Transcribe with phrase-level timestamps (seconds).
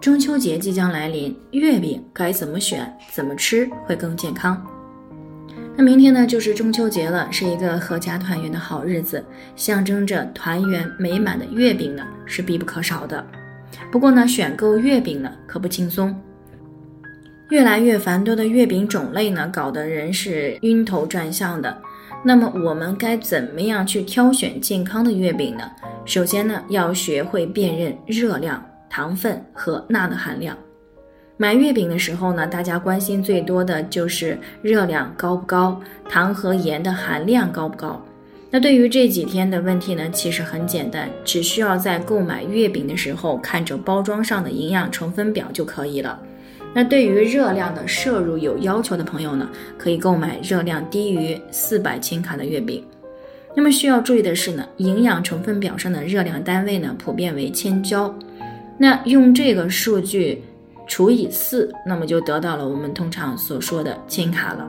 [0.00, 4.64] 中秋节即将来临，月饼该怎么选、怎么吃会更健康？
[5.76, 9.24] 那明天呢，就是中秋节了，是一个阖家团圆的好日子，
[9.56, 13.24] 象征着团圆美满的月饼呢是必不可少的。
[13.90, 16.14] 不过呢，选购月饼呢可不轻松，
[17.50, 21.76] 越来越繁多的月饼种类呢，搞得人是晕头转向的。
[22.24, 25.70] 那么我们该怎么样去挑选健康的月饼呢？
[26.04, 28.64] 首先呢，要学会辨认热量。
[28.96, 30.56] 糖分和钠的含量。
[31.36, 38.02] 买月饼的时候呢，大家关心最多的就是热量高不高，糖和盐的含量高不高。
[38.50, 46.18] 那对于这几天的问题呢，其实很简单，只需要在购买月饼的时候看着包装上的营养成分表就可以了。
[46.72, 52.82] 那对于热量的摄入有要求的朋友呢，可以购买热量低于四百千卡的月饼。
[53.54, 58.10] 那么需要注意的是呢，营养成分表上的热量单位呢，普遍为千焦。
[58.78, 60.42] 那用这个数据
[60.86, 64.68] 除以四，那么就得到了我们通常所说的千卡了。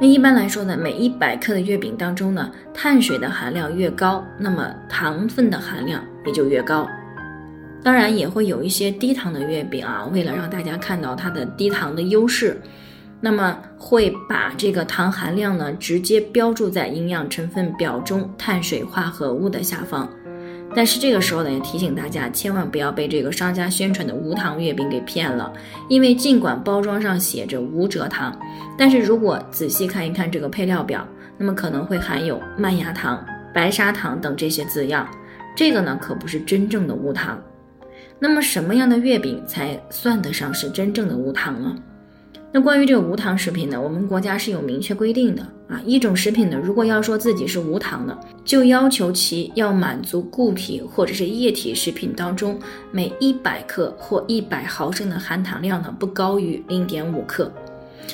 [0.00, 6.88] 那一般来说呢，每一百克的月饼当中呢，碳水的含量越高，那么糖分的含量也就越高。
[7.84, 12.60] 当然也会有一些低糖的月饼啊，为了让大家看到它的低糖的优势，
[13.20, 20.08] 那么会把这个糖含量呢直接标注在营养成分表中碳水化合物的下方。
[20.74, 25.52] 但是这个时候呢，也提醒大家，千万不要被这个商家宣传的无糖月饼给骗了。
[25.88, 28.38] 因为尽管包装上写着无蔗糖，
[28.76, 31.06] 但是如果仔细看一看这个配料表，
[31.36, 35.08] 那么可能会含有麦芽糖、白砂糖等这些字样。
[35.54, 37.40] 这个呢，可不是真正的无糖。
[38.18, 41.76] 那么什么样的月饼才算得上是真正的无糖呢？
[42.54, 45.80] 那关于这个无糖食品呢，我们国家是有明确规定的啊。
[45.86, 52.58] 一种食品呢，如果要说自己是无糖的，就要求其要满足固体或者是液体食品当中
[52.90, 57.50] 每一百克或一百毫升的含糖量呢不高于零点五克。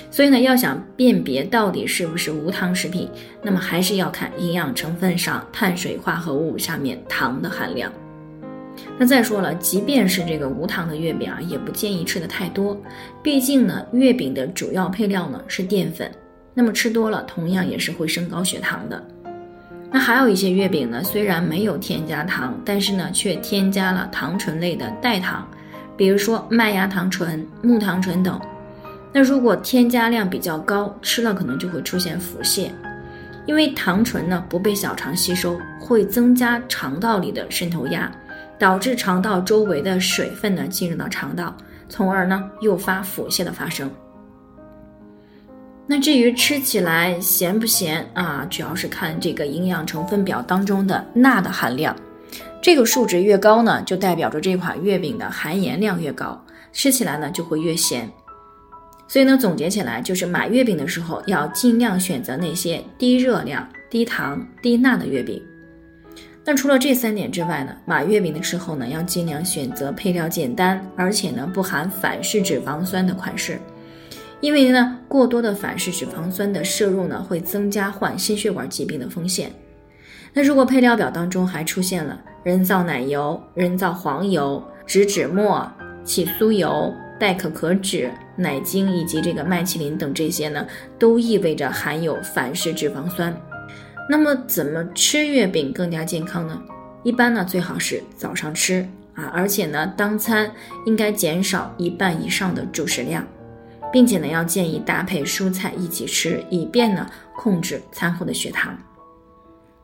[0.09, 3.09] 所以呢，要想辨别到底是不是无糖食品，
[3.43, 7.91] 那么还是要看营养成分上碳水化合物上面糖的含量。
[9.01, 12.77] 那再说了，即便是这个无糖的月饼啊，也不建议吃的太多。
[13.23, 16.11] 毕竟呢，月饼的主要配料呢是淀粉，
[16.53, 19.01] 那么吃多了同样也是会升高血糖的。
[19.93, 25.49] 那还有一些月饼呢，虽然没有添加糖，但是呢却添加了糖醇类的代糖，
[25.97, 28.41] 比如说麦芽糖醇、木糖醇等。
[29.13, 32.69] 那如果添加量比较高，吃了可能就会出现腹泻，
[33.47, 38.11] 因为糖醇呢不被小肠吸收，会增加肠道里的渗透压。
[38.59, 41.57] 导致肠道周围的水分呢进入到肠道，
[41.89, 43.91] 从而呢诱发腹泻的发生。
[45.87, 51.97] 那至于吃起来咸不咸啊，主要是看这个营养成分表当中的钠的含量，
[52.61, 58.11] 这个数值越高呢，就代表着这款月饼的含盐量越高，吃起来呢就会越咸。
[59.07, 65.43] 所以呢，总结起来就是买月饼的时候要尽量选择那些低热量、低糖、低钠的月饼。
[66.51, 73.59] 那除了这三点之外呢，买月饼的时候呢，要尽量选择配料简单，而且呢不含反式脂肪酸的款式，
[74.41, 79.51] 因为呢过多的反式脂肪酸的摄入呢，会增加患心血管疾病的风险。
[80.33, 85.71] 那如果配料表当中还出现了人造奶油、人造黄油、植脂末、
[86.03, 90.67] 起酥油、代可可脂、奶精以及这个麦淇淋等这些呢，
[90.99, 93.39] 都意味着含有反式脂肪酸。
[94.09, 96.63] 那么怎么吃月饼更加健康呢？
[97.05, 100.51] 一般呢最好是早上吃啊，而且呢当餐
[100.87, 103.23] 应该减少一半以上的主食量，
[103.93, 107.07] 并且呢要建议搭配蔬菜一起吃，以便呢
[107.37, 108.77] 控制餐后的血糖。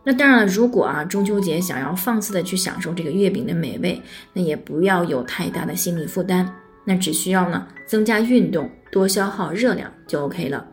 [0.03, 4.01] 那当然了，如果啊中秋节想要放肆的去享受这个月饼的美味，
[4.33, 6.47] 那也不要有太大的心理负担，
[6.85, 10.67] 那只需要呢增加运动，多消耗热量就 OK 了。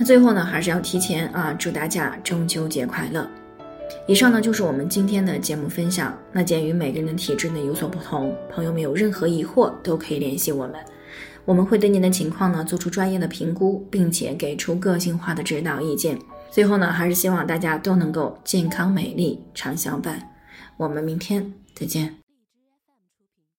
[0.00, 3.28] 那最后呢，还是要提前啊，祝大家中秋节快乐。
[4.08, 6.18] 以上呢就是我们今天的节目分享。
[6.32, 10.76] 那鉴于每个人的体质呢有所不同，朋友们有任何疑惑都可以联系我们，
[11.44, 16.18] 我们会对您的情况呢做出专业的评估，并且给出个性化的指导意见。
[16.50, 20.18] 最后呢，还是希望大家都能够健康美丽常相伴。
[20.78, 22.19] 我们明天再见。